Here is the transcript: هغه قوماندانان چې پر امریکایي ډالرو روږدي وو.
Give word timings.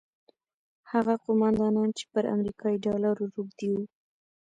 هغه 0.91 1.13
قوماندانان 1.25 1.89
چې 1.97 2.03
پر 2.13 2.23
امریکایي 2.35 2.77
ډالرو 2.85 3.23
روږدي 3.33 3.67
وو. 3.73 3.83